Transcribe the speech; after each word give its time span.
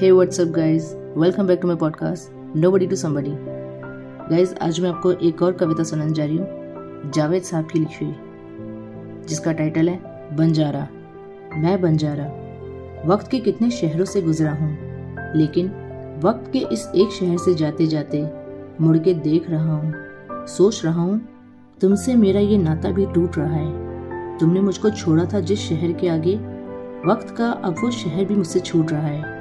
Hey 0.00 0.10
WhatsApp 0.10 0.48
guys 0.48 0.92
welcome 1.16 1.46
back 1.46 1.58
to 1.62 1.68
my 1.68 1.76
podcast 1.76 2.56
nobody 2.56 2.86
to 2.86 2.96
somebody 2.96 3.30
guys 4.30 4.54
आज 4.62 4.80
मैं 4.80 4.90
आपको 4.90 5.12
एक 5.12 5.42
और 5.42 5.52
कविता 5.52 5.82
सुनाने 5.82 6.12
जा 6.12 6.24
रही 6.24 6.36
हूँ, 6.36 7.10
जावेद 7.10 7.42
साहब 7.42 7.66
की 7.66 7.78
लिखी 7.78 8.04
हुई, 8.04 8.14
जिसका 9.28 9.52
टाइटल 9.52 9.88
है, 9.88 9.96
बंजारा। 10.36 10.86
मैं 11.56 11.80
बंजारा। 11.80 12.24
वक्त 13.06 13.30
के 13.30 13.38
कितने 13.38 13.70
शहरों 13.70 14.04
से 14.04 14.22
गुजरा 14.22 14.52
हूँ, 14.52 14.70
लेकिन 15.36 15.70
वक्त 16.24 16.50
के 16.52 16.58
इस 16.58 16.86
एक 16.96 17.12
शहर 17.12 17.38
से 17.38 17.54
जाते 17.54 17.86
जाते 17.86 18.22
मुड़ 18.80 18.96
के 18.98 19.14
देख 19.14 19.50
रहा 19.50 19.74
हूँ, 19.74 19.92
सोच 20.46 20.84
रहा 20.84 21.02
हूँ, 21.02 21.20
तुमसे 21.80 22.14
मेरा 22.14 22.40
ये 22.40 22.58
नाता 22.58 22.90
भी 22.90 23.06
टूट 23.06 23.38
रहा 23.38 23.54
है। 23.54 24.38
तुमने 24.38 24.60
मुझको 24.60 24.90
छोड़ा 24.90 25.24
था 25.24 25.40
जिस 25.40 25.58
शहर 25.58 25.92
के 25.92 26.08
आगे, 26.08 26.36
वक्त 27.06 27.34
का 27.38 27.50
अब 27.50 27.74
वो 27.82 27.90
शहर 27.90 28.24
भी 28.24 28.34
मुझसे 28.34 28.60
छूट 28.60 28.92
रहा 28.92 29.06
है। 29.06 29.37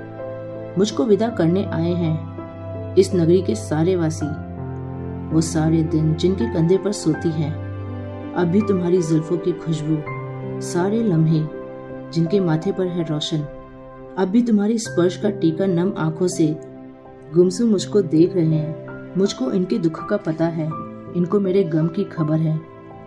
मुझको 0.78 1.05
विदा 1.05 1.30
करने 1.30 1.64
आए 1.66 1.94
हैं। 1.94 2.95
इस 2.95 3.13
नगरी 3.16 3.41
के 3.41 3.55
सारे 3.55 3.95
वासी, 3.95 4.27
वो 5.34 5.41
सारे 5.41 5.84
दिन 5.84 6.13
जिनके 6.16 6.45
कंधे 6.45 6.77
पर 6.77 6.91
सोती 6.91 7.30
है, 7.30 7.52
अब 8.34 8.48
भी 8.48 8.62
तुम्हारी 8.62 9.02
जुल्फों 9.02 9.38
की 9.38 9.52
खुशबू, 9.52 9.98
सारे 10.62 11.04
लम्हे 11.04 11.44
जिनके 12.12 12.40
माथे 12.40 12.71
पर 12.71 12.88
है 12.88 13.04
रोशन, 13.04 13.45
अब 14.18 14.27
भी 14.27 14.41
तुम्हारी 14.41 14.77
स्पर्श 14.77 15.18
का 15.18 15.30
टीका 15.30 15.66
नम 15.66 15.94
आँखों 15.98 16.27
से 16.27 16.59
गुमसुम 17.34 17.70
मुझको 17.70 18.02
देख 18.02 18.35
रहे 18.35 18.46
हैं। 18.46 19.16
मुझको 19.18 19.52
इनके 19.52 19.77
दुख 19.77 20.07
का 20.09 20.18
पता 20.18 20.46
है, 20.46 20.66
इनको 21.16 21.40
मेरे 21.40 21.63
गम 21.63 21.88
की 21.88 22.04
खबर 22.04 22.38
है, 22.38 22.59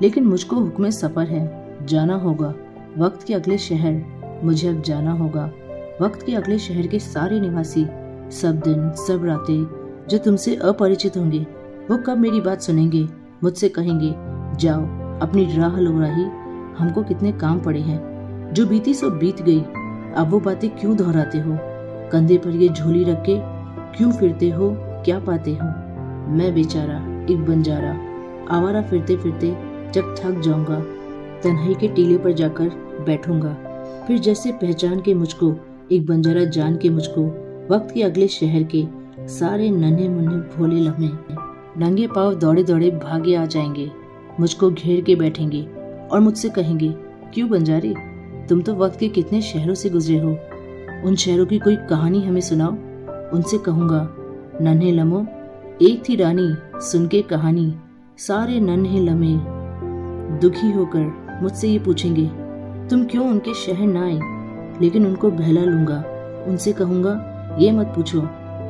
लेकिन 0.02 0.24
मुझको 0.24 0.56
हुक्म 0.56 0.90
सफ़र 0.90 1.26
है, 1.26 1.86
जाना 1.86 2.14
होगा, 2.14 2.54
वक्त 2.98 3.22
के 3.22 3.34
अगले 3.34 3.58
शहर 3.58 4.40
मुझे 4.44 4.68
अब 4.68 4.82
जाना 4.82 5.12
होगा। 5.12 5.50
वक्त 6.00 6.22
के 6.22 6.34
अगले 6.34 6.58
शहर 6.58 6.86
के 6.86 6.98
सारे 6.98 7.40
निवासी, 7.40 7.84
सब 8.30 8.60
दिन, 8.64 8.90
सब 8.92 9.24
रातें, 9.24 9.66
जो 10.10 10.18
तुमसे 10.18 10.56
अपरिचित 10.56 11.16
होंगे, 11.16 11.46
वो 11.90 11.96
कब 11.96 12.18
मेरी 12.18 12.40
बात 12.40 12.60
सुनेंगे, 12.60 13.08
मुझसे 13.42 13.68
कहेंगे, 13.68 14.14
जाओ, 14.56 14.82
अपनी 15.20 15.56
राह 15.56 15.78
लो 15.80 16.00
राही 16.00 16.24
हमको 16.78 17.02
कितने 17.02 17.32
काम 17.32 17.60
पड़े 17.60 17.80
हैं। 17.80 18.54
जो 18.54 18.66
बीती 18.66 18.94
सो 18.94 19.10
बीत 19.10 19.42
गई, 19.42 19.60
अब 20.16 20.28
वो 20.30 20.40
बातें 20.40 20.70
क्यों 20.70 20.96
दोहराते 20.96 21.38
हो? 21.38 21.58
कंधे 22.12 22.36
पर 22.36 22.50
ये 22.50 22.68
झोली 22.68 23.04
रख 23.04 23.22
के 23.28 23.36
क्यों 23.96 24.12
फिरते 24.12 24.50
हो? 24.50 24.70
क्या 25.04 25.18
पाते 25.18 25.54
हो? 25.54 25.66
मैं 26.32 26.54
बेचारा, 26.54 26.96
एक 27.32 27.44
बंजारा, 27.46 27.96
आवारा 28.56 28.82
फिरते 28.82 29.16
फिरते 29.16 29.56
जब 29.92 30.14
थक 30.18 30.40
जाऊँगा, 30.40 30.80
तन्हाई 31.40 31.74
के 31.74 31.88
टीले 31.88 32.18
पर 32.18 32.32
जाकर 32.32 32.68
बैठूँगा, 33.06 33.54
फिर 34.06 34.18
जैसे 34.18 34.52
पहचान 34.52 35.00
के 35.00 35.14
मुझको 35.14 35.52
एक 35.92 36.06
बंजारा 36.06 36.44
जान 36.44 36.76
के 36.76 36.90
मुझको 36.90 37.22
वक्त 37.70 37.94
के 37.94 38.02
अगले 38.02 38.28
शहर 38.28 38.62
के 38.74 38.84
सारे 39.28 39.70
नन्हे 39.70 40.08
मुन्ने 40.08 40.36
भोले 40.56 40.80
लम्हे। 40.80 41.08
नंगे 41.80 42.06
पाव 42.06 42.34
दौड़े 42.34 42.62
दौड़े 42.62 42.90
भागे 42.90 43.34
आ 43.34 43.44
जाएँगे। 43.44 43.90
मुझको 44.40 44.70
घेर 44.70 45.00
के 45.00 45.16
बैठेंगे 45.16 45.62
और 46.12 46.20
मुझसे 46.20 46.48
कहेंगे, 46.48 46.88
क्यों 47.34 47.48
बंजारी? 47.50 47.94
तुम 48.48 48.60
तो 48.60 48.74
वक्त 48.74 48.98
के 48.98 49.08
कितने 49.08 49.42
शहरों 49.42 49.74
से 49.74 49.90
गुजरे 49.90 50.18
हो। 50.18 50.38
उन 51.04 51.16
शहरों 51.16 51.46
की 51.46 51.58
कोई 51.58 51.76
कहानी 51.76 52.22
हमें 52.22 52.40
सुनाओ। 52.40 52.72
उनसे 53.36 53.58
कहूँगा, 53.58 54.08
नन्हे 54.60 54.92
लम्हो, 54.92 55.26
एक 55.82 56.02
थी 56.08 56.16
रानी 56.16 56.54
सुन 56.80 57.08
के 57.08 57.22
कहानी। 57.22 57.74
सारे 58.18 58.60
नन्हे 58.60 59.00
लम्हे 59.00 59.36
दुखी 60.38 60.72
होकर 60.72 61.38
मुझसे 61.42 61.68
ये 61.68 61.78
पूछेंगे, 61.78 62.26
तुम 62.88 63.04
क्यों 63.04 63.28
उनके 63.28 63.54
शहर 63.54 63.86
ना 63.86 64.04
आए? 64.04 64.39
लेकिन 64.82 65.06
उनको 65.06 65.30
बहला 65.30 65.60
लूँगा। 65.60 66.04
उनसे 66.46 66.72
कहूँगा, 66.72 67.26
ये 67.58 67.72
मत 67.72 67.86
पूछो, 67.86 68.20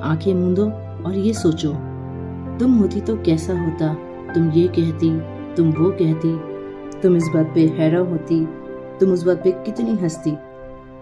आँखें 0.03 0.34
मूंदो 0.34 0.70
और 1.06 1.14
ये 1.14 1.33
सोचो। 1.33 1.72
तुम 2.58 2.78
होती 2.78 3.00
तो 3.00 3.17
कैसा 3.17 3.52
होता? 3.61 3.94
तुम 4.34 4.50
ये 4.50 4.69
कहती, 4.69 5.20
तुम 5.55 5.70
वो 5.70 5.91
कहती। 5.91 6.51
तुम 7.01 7.17
इस 7.17 7.29
बात 7.34 7.52
पे 7.55 7.67
हैरान 7.67 8.07
होती, 8.07 8.46
तुम 9.01 9.12
उस 9.12 9.23
बात 9.23 9.45
पे 9.45 9.52
कितनी 9.52 9.96
हंसती। 9.96 10.36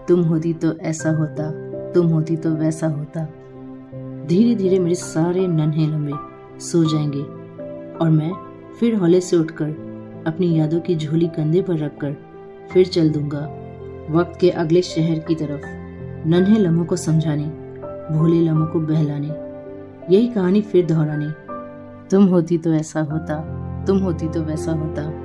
तुम 0.07 0.21
होती 0.21 0.53
तो 0.53 0.77
ऐसा 0.77 1.09
होता, 1.09 1.51
तुम 1.91 2.07
होती 2.07 2.37
तो 2.37 2.49
वैसा 2.49 2.87
होता। 2.87 3.29
धीरे 4.27 4.55
धीरे 4.55 4.79
मेरे 4.79 4.95
सारे 4.95 5.47
नन्हे 5.47 5.87
लम्बे 5.87 6.13
सो 6.59 6.83
जाएँगे 6.83 7.21
और 7.97 8.09
मैं 8.09 8.31
फिर 8.79 8.95
हौले 8.95 9.21
से 9.21 9.37
उठकर 9.37 9.69
अपनी 10.27 10.59
यादों 10.59 10.79
की 10.79 10.95
झोली 10.95 11.27
कंधे 11.27 11.61
पर 11.61 11.77
रखकर 11.77 12.15
फिर 12.71 12.87
चल 12.87 13.09
दूँगा। 13.09 13.68
वक्त 14.09 14.39
के 14.39 14.49
अगले 14.49 14.81
शहर 14.81 15.19
की 15.19 15.35
तरफ़। 15.35 15.61
नन्हे 16.27 16.59
लम्हों 16.59 16.85
को 16.85 16.95
समझाने, 16.95 17.45
भोले 18.13 18.41
लम्हों 18.41 18.67
को 18.67 18.79
बहलाने, 18.79 19.27
यही 20.15 20.27
कहानी 20.27 20.61
फिर 20.61 20.85
दोहराने। 20.85 21.29
तुम 22.09 22.25
होती 22.25 22.57
तो 22.57 22.73
ऐसा 22.73 23.01
होता, 23.01 23.35
तुम 23.87 23.97
होती 23.97 24.27
तो 24.27 24.43
वैसा 24.43 24.71
होता। 24.71 25.18